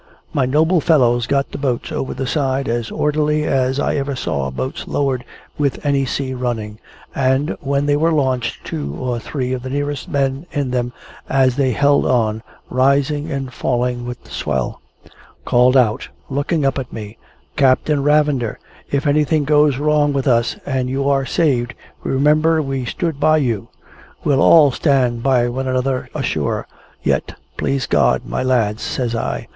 [0.33, 4.49] My noble fellows got the boats over the side as orderly as I ever saw
[4.49, 5.23] boats lowered
[5.59, 6.79] with any sea running,
[7.13, 10.91] and, when they were launched, two or three of the nearest men in them
[11.29, 12.41] as they held on,
[12.71, 14.81] rising and falling with the swell,
[15.45, 17.19] called out, looking up at me,
[17.55, 18.57] "Captain Ravender,
[18.89, 23.67] if anything goes wrong with us, and you are saved, remember we stood by you!"
[24.23, 26.67] "We'll all stand by one another ashore,
[27.03, 29.47] yet, please God, my lads!" says I.